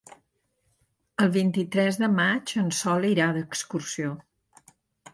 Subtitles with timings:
[1.25, 4.21] El vint-i-tres de maig en Sol irà d'excursió.